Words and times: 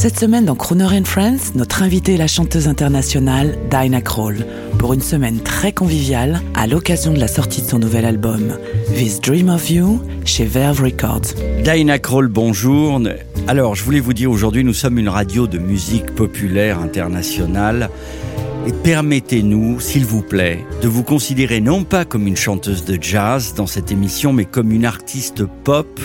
Cette 0.00 0.18
semaine 0.18 0.46
dans 0.46 0.54
Croner 0.54 0.98
and 0.98 1.04
Friends, 1.04 1.52
notre 1.56 1.82
invitée 1.82 2.14
est 2.14 2.16
la 2.16 2.26
chanteuse 2.26 2.68
internationale 2.68 3.58
Dinah 3.70 4.00
Kroll 4.00 4.46
pour 4.78 4.94
une 4.94 5.02
semaine 5.02 5.40
très 5.40 5.72
conviviale 5.72 6.40
à 6.54 6.66
l'occasion 6.66 7.12
de 7.12 7.20
la 7.20 7.28
sortie 7.28 7.60
de 7.60 7.66
son 7.66 7.78
nouvel 7.78 8.06
album 8.06 8.56
This 8.96 9.20
Dream 9.20 9.50
of 9.50 9.68
You 9.68 10.00
chez 10.24 10.46
Verve 10.46 10.80
Records. 10.80 11.34
Dinah 11.64 11.98
Kroll, 11.98 12.28
bonjour. 12.28 12.98
Alors, 13.46 13.74
je 13.74 13.84
voulais 13.84 14.00
vous 14.00 14.14
dire 14.14 14.30
aujourd'hui, 14.30 14.64
nous 14.64 14.72
sommes 14.72 14.98
une 14.98 15.10
radio 15.10 15.46
de 15.46 15.58
musique 15.58 16.14
populaire 16.14 16.78
internationale. 16.78 17.90
Et 18.66 18.72
permettez-nous, 18.72 19.80
s'il 19.80 20.06
vous 20.06 20.22
plaît, 20.22 20.64
de 20.80 20.88
vous 20.88 21.02
considérer 21.02 21.60
non 21.60 21.84
pas 21.84 22.06
comme 22.06 22.26
une 22.26 22.38
chanteuse 22.38 22.86
de 22.86 22.96
jazz 22.98 23.52
dans 23.54 23.66
cette 23.66 23.92
émission, 23.92 24.32
mais 24.32 24.46
comme 24.46 24.72
une 24.72 24.86
artiste 24.86 25.44
pop 25.62 26.00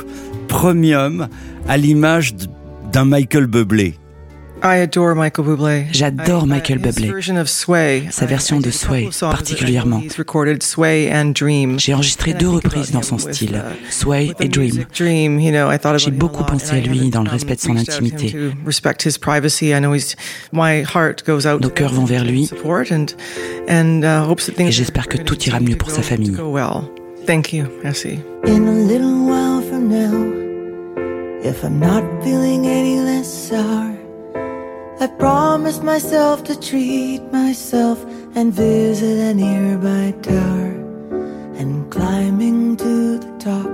premium 0.50 1.30
à 1.70 1.78
l'image 1.78 2.36
d- 2.36 2.48
d'un 2.96 3.04
Michael 3.04 3.48
Bublé. 3.48 3.96
J'adore 5.92 6.48
Michael 6.48 6.80
Bublé. 6.80 7.12
Sa 8.10 8.26
version 8.26 8.62
de 8.62 8.72
Sway, 8.72 9.10
particulièrement. 9.20 10.02
J'ai 11.78 11.94
enregistré 11.94 12.34
deux 12.34 12.48
reprises 12.48 12.92
dans 12.92 13.02
son 13.02 13.18
style, 13.18 13.62
Sway 13.90 14.32
et 14.40 14.48
Dream. 14.48 14.86
J'ai 14.94 16.12
beaucoup 16.12 16.46
pensé 16.46 16.72
à 16.72 16.80
lui 16.80 17.10
dans 17.10 17.24
le 17.24 17.30
respect 17.30 17.56
de 17.56 17.60
son 17.60 17.76
intimité. 17.76 18.34
Nos 21.62 21.70
cœurs 21.70 21.94
vont 21.94 22.06
vers 22.06 22.24
lui 22.24 22.50
et 24.58 24.72
j'espère 24.72 25.10
que 25.10 25.18
tout 25.18 25.44
ira 25.44 25.60
mieux 25.60 25.76
pour 25.76 25.92
sa 25.92 26.02
famille. 26.02 26.38
Merci. 27.84 28.20
Promised 35.66 35.84
myself 35.84 36.44
to 36.44 36.56
treat 36.60 37.24
myself 37.32 37.98
and 38.36 38.54
visit 38.54 39.18
a 39.18 39.34
nearby 39.34 40.14
tower. 40.22 40.70
And 41.58 41.90
climbing 41.90 42.78
to 42.78 43.18
the 43.18 43.32
top 43.40 43.72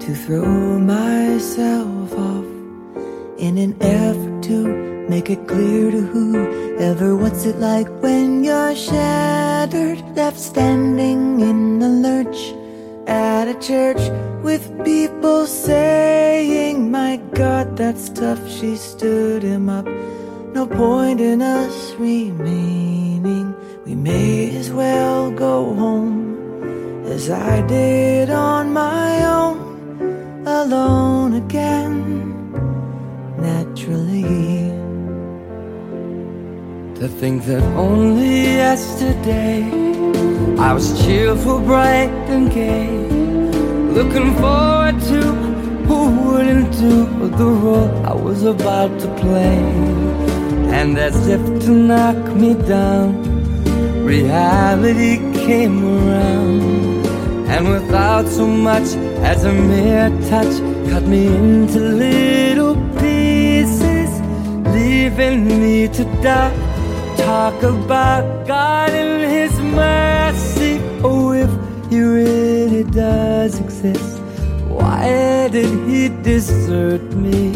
to 0.00 0.14
throw 0.16 0.80
myself 0.80 2.12
off 2.18 2.44
in 3.38 3.56
an 3.56 3.76
effort 3.80 4.42
to 4.50 5.06
make 5.08 5.30
it 5.30 5.46
clear 5.46 5.92
to 5.92 6.00
whoever 6.00 7.14
what's 7.14 7.44
it 7.46 7.58
like 7.58 7.88
when 8.02 8.42
you're 8.42 8.74
shattered, 8.74 10.00
left 10.16 10.40
standing 10.40 11.38
in 11.38 11.78
the 11.78 11.88
lurch 11.88 12.52
at 13.06 13.46
a 13.46 13.54
church 13.60 14.02
with 14.42 14.64
people 14.84 15.46
saying, 15.46 16.90
My 16.90 17.18
God, 17.32 17.76
that's 17.76 18.08
tough. 18.08 18.42
She 18.50 18.74
stood 18.74 19.44
him 19.44 19.68
up. 19.68 19.86
No 20.54 20.68
point 20.68 21.20
in 21.20 21.42
us 21.42 21.94
remaining. 21.98 23.56
We 23.84 23.96
may 23.96 24.56
as 24.56 24.70
well 24.70 25.32
go 25.32 25.74
home 25.74 27.02
as 27.06 27.28
I 27.28 27.60
did 27.66 28.30
on 28.30 28.72
my 28.72 29.24
own, 29.24 30.46
alone 30.46 31.34
again, 31.34 32.52
naturally. 33.36 34.70
To 37.00 37.08
think 37.08 37.46
that 37.46 37.64
only 37.76 38.44
yesterday 38.64 39.64
I 40.56 40.72
was 40.72 41.04
cheerful, 41.04 41.58
bright 41.58 42.14
and 42.34 42.48
gay, 42.48 42.90
looking 43.98 44.32
forward 44.36 45.00
to 45.10 45.20
who 45.88 46.00
wouldn't 46.28 46.70
do 46.78 47.28
the 47.40 47.44
role 47.44 48.06
I 48.06 48.14
was 48.14 48.44
about 48.44 49.00
to 49.00 49.08
play. 49.16 50.23
And 50.78 50.98
as 50.98 51.16
if 51.28 51.40
to 51.64 51.70
knock 51.70 52.20
me 52.36 52.54
down, 52.54 53.10
reality 54.04 55.16
came 55.46 55.78
around, 55.82 57.06
and 57.52 57.68
without 57.70 58.26
so 58.26 58.46
much 58.46 58.88
as 59.30 59.44
a 59.44 59.52
mere 59.52 60.10
touch, 60.28 60.54
cut 60.90 61.04
me 61.04 61.26
into 61.26 61.78
little 61.78 62.76
pieces, 63.00 64.10
leaving 64.76 65.38
me 65.62 65.88
to 65.88 66.04
die. 66.22 66.52
Talk 67.16 67.62
about 67.62 68.46
God 68.46 68.90
and 68.90 69.22
His 69.38 69.54
mercy. 69.60 70.74
Oh, 71.02 71.32
if 71.32 71.50
He 71.88 72.00
really 72.00 72.84
does 72.84 73.58
exist, 73.58 74.18
why 74.68 75.48
did 75.50 75.70
He 75.88 76.08
desert 76.22 77.04
me 77.14 77.54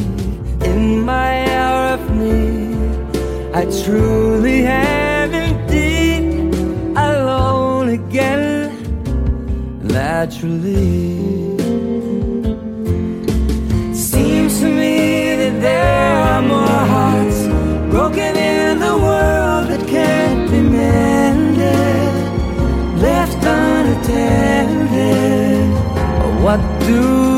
in 0.64 1.04
my 1.04 1.32
hour 1.52 1.94
of 1.98 2.10
need? 2.16 2.67
I 3.58 3.64
truly 3.82 4.58
am 4.66 5.34
indeed 5.34 6.54
alone 6.96 7.88
again, 7.88 8.70
naturally. 9.82 11.56
Seems 13.92 14.60
to 14.60 14.66
me 14.66 15.34
that 15.40 15.60
there 15.60 16.14
are 16.30 16.40
more 16.40 16.82
hearts 16.94 17.40
broken 17.90 18.36
in 18.36 18.78
the 18.78 18.96
world 18.96 19.66
that 19.70 19.84
can't 19.88 20.48
be 20.52 20.60
mended, 20.60 22.14
left 23.02 23.42
unattended. 23.42 24.86
What 26.44 26.60
do 26.86 26.86
do? 26.86 27.37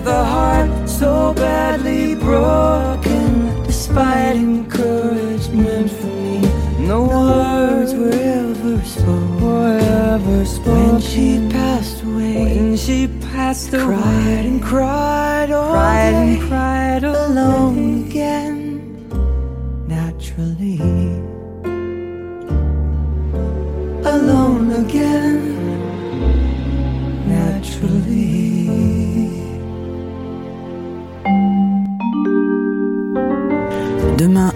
with 0.00 0.08
a 0.08 0.24
heart 0.24 0.88
so 0.88 1.34
badly 1.34 2.14
broken. 2.14 3.62
Despite 3.64 4.36
encouragement 4.36 5.90
from 5.90 6.22
me, 6.24 6.40
no 6.86 7.02
words 7.02 7.94
were 7.94 8.10
ever 8.10 8.82
spoken. 8.82 9.40
Were 9.40 9.78
ever 9.78 10.44
spoken. 10.44 10.92
When 10.92 11.00
she 11.00 11.48
passed 11.50 12.02
away, 12.02 12.34
When 12.44 12.76
she 12.76 13.08
passed 13.32 13.74
away, 13.74 13.84
cried 13.84 14.44
and 14.50 14.62
cried 14.62 15.50
all 15.50 15.72
cried 15.72 16.12
day, 16.12 16.34
and 16.34 16.48
cried 16.48 17.04
alone 17.04 17.99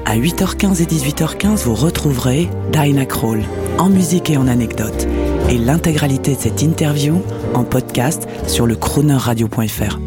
à 0.06 0.16
8h15 0.16 0.82
et 0.82 0.86
18h15, 0.86 1.64
vous 1.64 1.74
retrouverez 1.74 2.48
Dinah 2.72 3.06
Kroll 3.06 3.42
en 3.78 3.88
musique 3.88 4.30
et 4.30 4.36
en 4.36 4.46
anecdotes 4.46 5.06
et 5.48 5.58
l'intégralité 5.58 6.34
de 6.34 6.40
cette 6.40 6.62
interview 6.62 7.22
en 7.54 7.64
podcast 7.64 8.26
sur 8.46 8.66
le 8.66 8.76
croonerradio.fr. 8.76 9.98